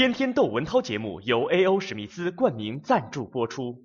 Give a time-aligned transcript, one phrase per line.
[0.00, 1.78] 天天窦文涛节目由 A.O.
[1.78, 3.78] 史密斯冠名赞助播出。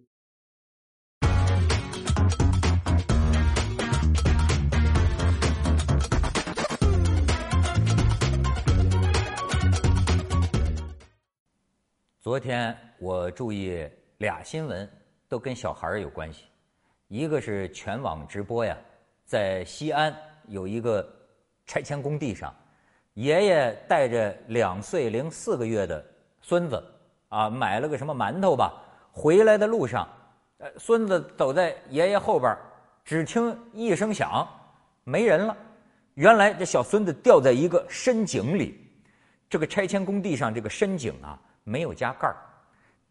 [12.22, 13.86] 昨天我注意
[14.20, 14.90] 俩新闻，
[15.28, 16.46] 都跟小孩有关系。
[17.10, 18.78] 一个是全网直播呀，
[19.26, 20.16] 在西安
[20.48, 21.06] 有一个
[21.66, 22.56] 拆迁工地上，
[23.16, 26.06] 爷爷带着两岁零四个月的
[26.42, 26.84] 孙子
[27.30, 28.74] 啊，买了个什么馒头吧，
[29.12, 30.08] 回来的路上，
[30.58, 32.56] 呃，孙子走在爷爷后边，
[33.04, 34.48] 只听一声响，
[35.04, 35.56] 没人了。
[36.16, 38.78] 原来这小孙子掉在一个深井里，
[39.50, 41.40] 这个拆迁工地上这个深井啊。
[41.68, 42.36] 没有加盖儿，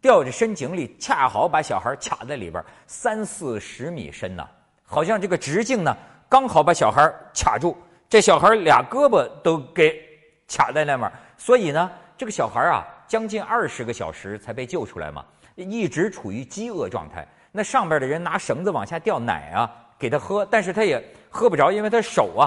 [0.01, 4.49] 掉这深井里，恰好把小孩卡在里边三四十米深呐，
[4.85, 5.93] 好像这个直径呢，
[6.29, 7.77] 刚好把小孩卡住，
[8.15, 10.01] 这小孩俩胳膊都给
[10.47, 15.25] 卡在那面，所以呢，这个小孩啊，将近二十个小时才被救出来嘛，
[15.57, 17.27] 一直处于饥饿状态。
[17.51, 22.47] 那上边的人拿绳子往下吊奶啊，给他喝，但是他也喝不着，因为他手啊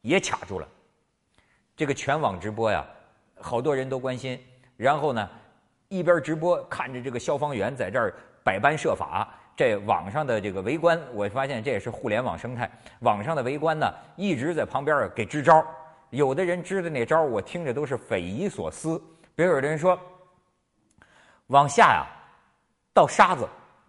[0.00, 0.66] 也卡住了。
[1.76, 2.84] 这个全网直播呀，
[3.40, 4.44] 好多人都关心。
[4.76, 5.30] 然后呢，
[5.86, 12.66] 一边直播看着这个消防员在这儿百般设法，这网上的这个围观，我发现这也是互联网生态。
[13.00, 15.62] 网上的围观呢，一直在旁边给支招。
[16.08, 18.98] 有的人支的那招，我听着都是匪夷所思。
[19.34, 20.00] 比如有的人说，
[21.48, 22.06] 往下呀
[22.94, 23.46] 倒沙子，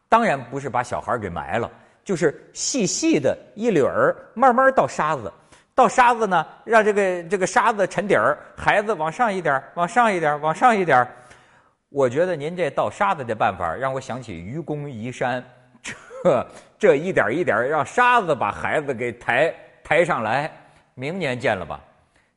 [0.09, 1.71] 当然不是把小孩给埋了，
[2.03, 5.31] 就是细细的一缕儿，慢慢倒沙子。
[5.73, 11.07] 倒沙子呢，让这个这个沙子沉底儿，孩子往上一点，往上一点，往上一点。
[11.87, 15.41] 我觉得您这倒沙子的办法，让我想起愚公移山，
[16.23, 16.47] 这
[16.79, 20.51] 这一点一点让沙子把孩子给抬抬上来，
[20.93, 21.79] 明年见了吧。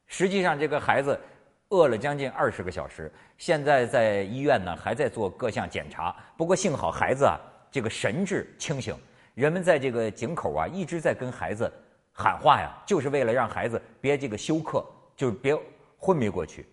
[0.06, 1.18] 实际上，这个孩子
[1.70, 6.14] 饿了将近二十个小时，现在在医院呢，还在做各项检查。
[6.36, 7.38] 不过幸好孩子啊，
[7.70, 8.96] 这个神志清醒，
[9.34, 11.70] 人们在这个井口啊，一直在跟孩子。
[12.16, 15.52] 喊话呀，就是为了让孩子别这个休克，就别
[15.98, 16.64] 昏迷过去。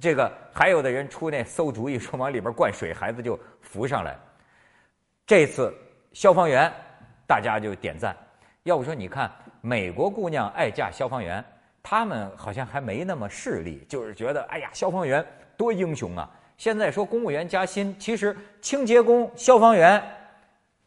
[0.00, 4.16] 这个还有的人出那馊主意，说往里边灌水，孩子就浮上来。
[5.26, 5.70] 这次
[6.14, 6.72] 消防员
[7.26, 8.16] 大家就点赞。
[8.62, 9.30] 要不说你看
[9.60, 11.44] 美国姑娘爱嫁消防员，
[11.82, 15.22] 他们好像还没那么势利，就是觉得哎呀，消防员
[15.56, 16.30] 多英雄啊。
[16.56, 20.02] 现在说公务员加薪，其实清洁工、消防员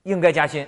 [0.04, 0.66] 应该加薪，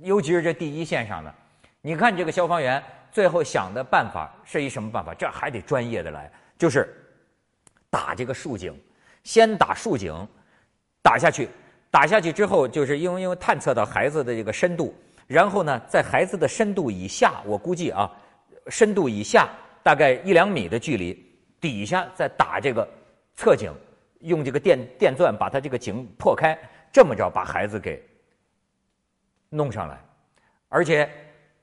[0.00, 1.34] 尤其是这第一线上的。
[1.80, 5.12] 你看这个消防员最后想的办法是一什么办法？
[5.12, 6.94] 这还得专业的来，就是
[7.90, 8.72] 打这个竖井，
[9.24, 10.26] 先打竖井，
[11.02, 11.50] 打下去，
[11.94, 14.92] 打下去之后，就是因为因为探测到孩子的这个深度，
[15.28, 18.10] 然后呢，在孩子的深度以下，我估计啊，
[18.66, 19.48] 深度以下
[19.80, 21.16] 大概一两米的距离，
[21.60, 22.84] 底下再打这个
[23.36, 23.72] 侧井，
[24.22, 26.58] 用这个电电钻把它这个井破开，
[26.92, 28.02] 这么着把孩子给
[29.48, 29.96] 弄上来，
[30.68, 31.08] 而且。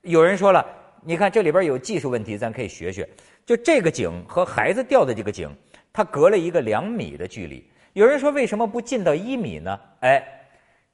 [0.04, 0.66] 有人说了，
[1.04, 3.08] 你看这里边有技术问题，咱可以学学。
[3.46, 5.48] 就这个井和孩子掉的这个井，
[5.94, 7.70] 它隔了一个两米的距离。
[7.94, 9.80] 有人说为什么不进到一米呢？
[10.00, 10.24] 哎，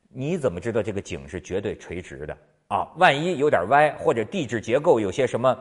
[0.09, 2.37] 你怎么知道这个井是绝对垂直的
[2.69, 2.91] 啊？
[2.97, 5.55] 万一有点歪，或者地质结构有些什么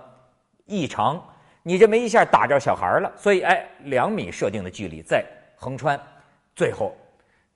[0.65, 1.23] 异常，
[1.63, 3.13] 你这么一下打着小孩了。
[3.17, 5.25] 所以哎，两米设定的距离再
[5.57, 6.01] 横穿，
[6.55, 6.97] 最后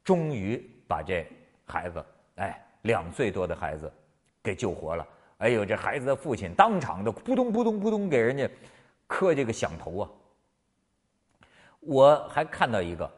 [0.04, 1.26] 终于把这
[1.64, 2.04] 孩子，
[2.36, 3.90] 哎，两岁多的孩子
[4.42, 5.06] 给救活了。
[5.38, 8.46] 哎呦，这孩子的父亲当场的扑通扑通扑通给人家
[9.06, 10.10] 磕这个响头啊！
[11.80, 13.10] 我还看到一个，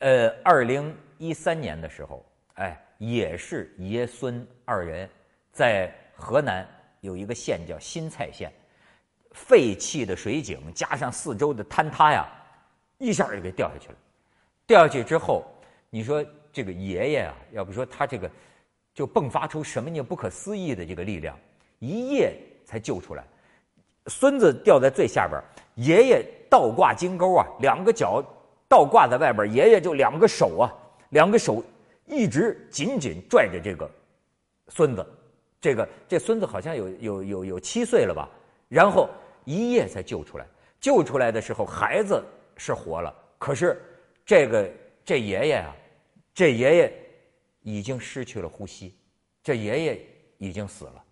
[0.00, 2.24] 呃，二零一三年的时候，
[2.54, 5.08] 哎，也是爷孙二人
[5.52, 6.66] 在河南
[7.00, 8.52] 有一个县叫新蔡县，
[9.32, 12.28] 废弃的水井加上四周的坍塌呀，
[12.98, 13.94] 一下就给掉下去了。
[14.66, 15.44] 掉下去之后，
[15.90, 18.30] 你说这个爷爷啊，要不说他这个
[18.92, 20.02] 就迸发出什么呢？
[20.02, 21.38] 不可思议的这个力量。
[21.80, 22.34] 一夜
[22.64, 23.24] 才救出来，
[24.06, 25.42] 孙子掉在最下边，
[25.74, 28.24] 爷爷倒挂金钩啊，两个脚
[28.68, 30.72] 倒挂在外边，爷爷就两个手啊，
[31.10, 31.62] 两个手
[32.06, 33.90] 一直紧紧拽着这个
[34.68, 35.06] 孙子，
[35.60, 38.28] 这个这孙子好像有有有有七岁了吧，
[38.68, 39.08] 然后
[39.44, 40.46] 一夜才救出来，
[40.80, 42.22] 救出来的时候孩子
[42.56, 43.80] 是活了，可是
[44.24, 44.70] 这个
[45.04, 45.74] 这爷爷啊，
[46.34, 46.92] 这爷爷
[47.62, 48.96] 已经失去了呼吸，
[49.42, 50.06] 这爷爷
[50.38, 51.04] 已经死了。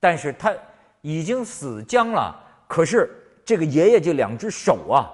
[0.00, 0.54] 但是他
[1.00, 2.34] 已经死僵了，
[2.68, 3.10] 可是
[3.44, 5.12] 这个爷爷这两只手啊，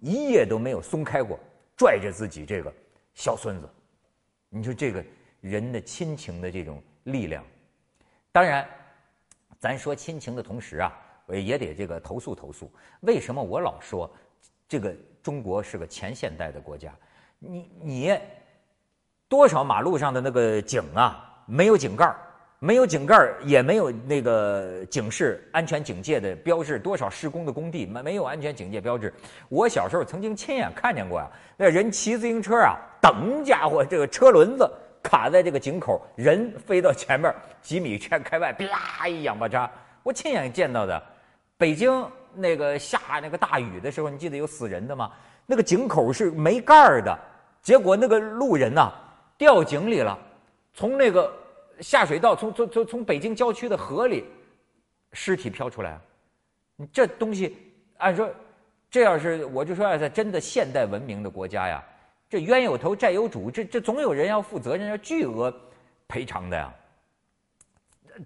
[0.00, 1.38] 一夜都没有松开过，
[1.76, 2.72] 拽着自己这个
[3.14, 3.68] 小孙子。
[4.48, 5.04] 你说这个
[5.40, 7.44] 人的亲情的这种力量，
[8.32, 8.68] 当然，
[9.58, 10.92] 咱说亲情的同时啊，
[11.28, 12.70] 也得这个投诉投诉。
[13.00, 14.10] 为什么我老说
[14.68, 15.42] 这个中？
[15.42, 16.94] 国是个前现代的国家，
[17.38, 18.18] 你你
[19.28, 22.16] 多少马路上的那个井啊，没有井盖儿。
[22.62, 26.78] 没有井盖，也没有那个警示、安全警戒的标志。
[26.78, 29.10] 多少施工的工地没没有安全警戒标志？
[29.48, 31.26] 我小时候曾经亲眼看见过呀，
[31.56, 34.70] 那人骑自行车啊，等家伙，这个车轮子
[35.02, 39.70] 卡在这个井口，人飞到前面几米圈开外，啪一仰巴扎，
[40.02, 41.02] 我亲眼见到的。
[41.56, 45.10] 北京那个下那个大雨的时候，你记得有死人的吗？
[45.46, 47.18] 那个井口是没盖儿的，
[47.62, 48.92] 结果那个路人呐
[49.38, 50.18] 掉井里了，
[50.74, 51.39] 从那个。
[51.80, 54.24] 下水道从从从从北京郊区的河里，
[55.12, 55.98] 尸体飘出来，
[56.76, 57.56] 你这东西
[57.98, 58.30] 按说，
[58.90, 61.82] 这要是我就说要在真的现代文明的国家呀，
[62.28, 65.54] 这冤有头债有主，这这总有人要负责任，要巨额
[66.06, 66.72] 赔偿的呀。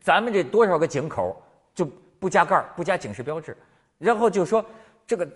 [0.00, 1.40] 咱们这多少个井口
[1.74, 1.86] 就
[2.18, 3.56] 不加盖不加警示标志，
[3.98, 4.64] 然后就说
[5.06, 5.28] 这个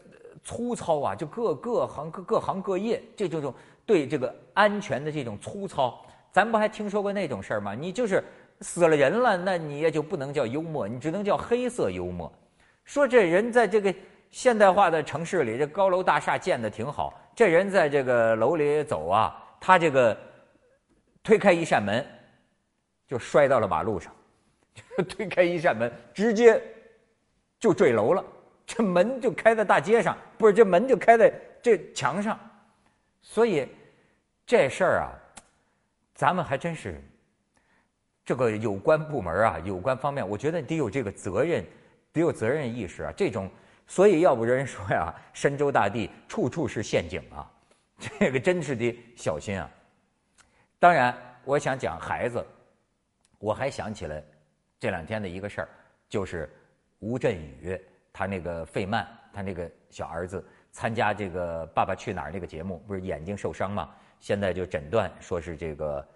[0.43, 3.55] 粗糙啊，就各各行各各行各业这这种
[3.87, 6.05] 对这个安全的这种粗糙。
[6.39, 7.75] 咱不还听说过那种事儿吗？
[7.75, 8.23] 你就是
[8.61, 12.33] 死了人了，那你也就不能叫幽默，你只能叫黑色幽默。
[12.85, 13.93] 说这人在这个
[14.31, 20.17] 现代化的城市里，这高楼大厦建的挺好，这人在这个楼里走啊，他这个
[21.25, 22.07] 推开一扇门，
[23.09, 24.15] 就摔到了马路上，
[25.09, 26.63] 推开一扇门，直接
[27.59, 28.25] 就坠楼了。
[28.65, 32.39] 这门就开在大街上，不是这门就开在这墙上，
[33.23, 33.67] 所以
[34.47, 35.11] 这事儿啊。
[36.19, 37.01] 咱们还真是，
[38.25, 41.65] 这个有关部门啊，有关方面，我觉得得有这个责任，
[42.13, 43.13] 得有责任意识啊。
[43.17, 43.49] 这种，
[43.87, 47.49] 所以要不人说呀，神州大地处处是陷阱啊，
[48.19, 49.71] 这个真是得小心啊。
[50.81, 52.45] 当然，我想讲孩子，
[53.39, 54.21] 我还想起来
[54.81, 55.69] 这两天的一个事儿，
[56.09, 56.53] 就是
[56.99, 57.81] 吴镇宇
[58.13, 63.95] 他那个费曼，他那个小儿子参加这个《爸爸去哪儿》那个节目，不是眼睛受伤吗？
[64.21, 66.07] 现在就诊断说是这个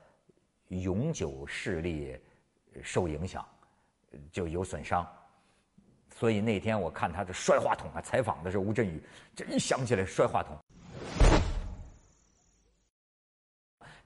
[0.69, 2.19] 永久视力
[2.82, 3.46] 受影响，
[4.31, 5.06] 就有损伤。
[6.10, 9.02] 所以那天我看他这摔话筒啊，采访的是吴镇宇，
[9.34, 10.58] 这一想起来摔话筒，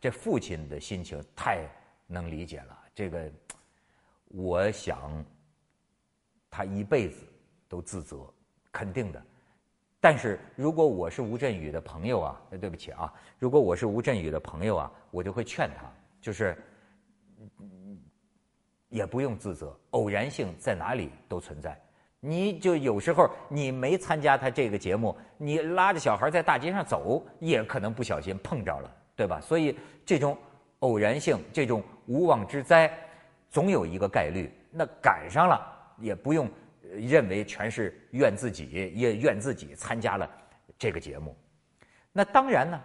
[0.01, 1.67] 这父亲的心情太
[2.07, 2.79] 能理解了。
[2.95, 3.31] 这个，
[4.29, 5.25] 我想
[6.49, 7.27] 他一辈子
[7.69, 8.33] 都自责，
[8.71, 9.23] 肯定的。
[10.07, 15.85] 但是如果我是吴镇宇的朋友啊，那对不起啊，如果我是吴镇宇的朋友啊，我就会劝他，
[16.21, 16.57] 就是
[18.89, 21.77] 也不用自责，偶然性在哪里都存在。
[22.21, 29.41] 你就有时候你没参加他这个节目，你拉着小孩在大街上走，也可能不小心碰着了，对吧？
[29.41, 30.39] 所以这种
[30.79, 32.97] 偶然性，这种无妄之灾，
[33.51, 34.49] 总有一个概率。
[34.71, 35.61] 那赶上了
[35.99, 36.49] 也不用。
[36.93, 40.31] 认为全是怨自己，也怨自己参加了
[40.79, 41.37] 这个节目。
[42.13, 42.81] 那当然呢，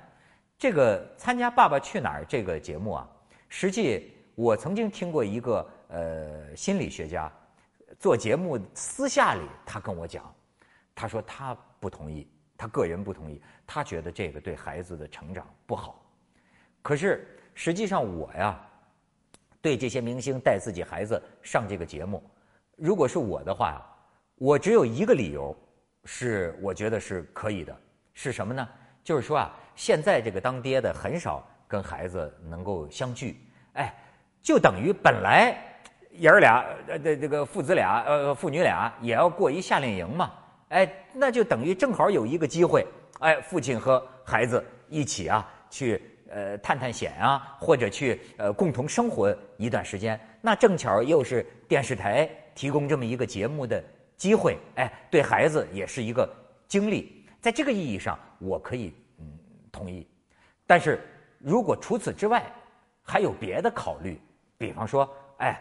[0.57, 3.09] 这个参加《爸爸去哪儿》这个节目啊，
[3.47, 7.31] 实际我曾经听过一个呃心理学家
[7.99, 10.33] 做节目私下里他跟我讲，
[10.93, 12.27] 他说他不同意，
[12.57, 16.03] 他个人不同意，他觉得这个对孩子的成长不好。
[16.81, 18.59] 可是实际上我呀，
[19.61, 22.21] 对这些明星带自己孩子上这个节目，
[22.81, 23.81] 如果是我的话。
[24.43, 25.55] 我只有一个理由，
[26.03, 27.77] 是我觉得是可以的，
[28.11, 28.67] 是什么呢？
[29.03, 33.39] 就是说啊，现在这个当爹的很少跟孩子能够相聚，
[33.73, 33.93] 哎，
[34.41, 35.55] 就等于本来
[36.09, 40.31] 爷儿俩呃这这个父子俩呃父女俩也要过一夏令营嘛，
[40.69, 42.83] 哎，那就等于正好有一个机会，
[43.19, 53.83] 哎，父亲和孩子一起啊去呃探探险啊，或者去呃共同生活一段时间，那正巧又是电视台提供这么一个节目的。
[54.17, 56.31] 机会，哎，对孩子也是一个
[56.67, 59.25] 经历，在这个意义上，我可以嗯
[59.71, 60.07] 同意。
[60.67, 61.01] 但是
[61.39, 62.43] 如果除此之外
[63.01, 64.21] 还有别的考虑，
[64.59, 65.59] 比方说，哎，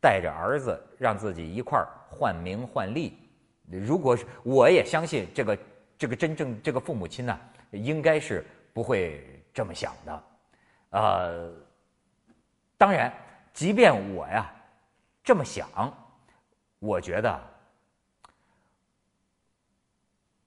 [0.00, 3.18] 带着儿子让自己一块儿换名换利，
[3.68, 5.58] 如果是我也相信这个
[5.98, 7.38] 这个真正这个父母亲呢，
[7.70, 10.24] 应该是不会这么想的。
[10.90, 11.50] 呃，
[12.76, 13.10] 当然，
[13.54, 14.52] 即便我呀
[15.22, 15.68] 这么想，
[16.80, 17.40] 我觉得。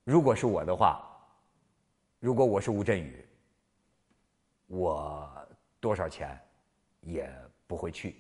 [0.04, 1.04] 如果是我的话，
[2.20, 3.28] 如果我是吴镇宇，
[4.68, 5.30] 我
[5.82, 6.40] 多少钱
[7.02, 7.30] 也
[7.66, 8.16] 不会去。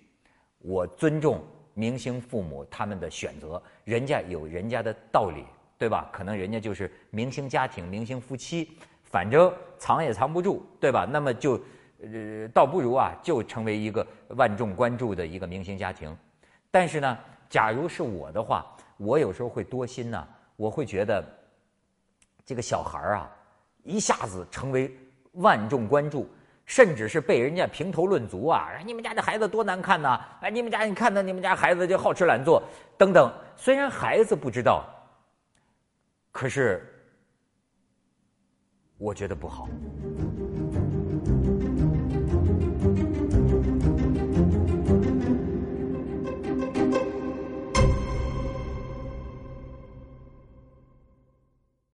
[0.57, 5.45] 我尊重明星父母他们的选择，人家有人家的道理，
[5.77, 6.09] 对吧？
[6.11, 8.77] 可能人家就是明星家庭、明星夫妻，
[9.17, 11.07] 反正藏也藏不住，对吧？
[11.09, 11.59] 那么就
[12.03, 16.15] 呃，倒不如啊，就成为一个万众关注的一个明星家庭。
[16.69, 17.17] 但是呢，
[17.49, 18.63] 假如是我的话，
[18.97, 20.23] 我有时候会多心呐，
[20.55, 21.23] 我会觉得。
[22.45, 23.31] 这个小孩儿啊，
[23.83, 24.95] 一下子成为
[25.31, 26.29] 万众关注，
[26.67, 28.69] 甚至是被人家评头论足啊！
[28.85, 30.21] 你们家这孩子多难看呐！
[30.41, 32.61] 哎，你们家你看到你们家孩子就好吃懒做
[32.99, 33.33] 等等。
[33.55, 34.85] 虽然孩子不知道，
[36.31, 36.96] 可是
[38.97, 39.69] 我觉得不好。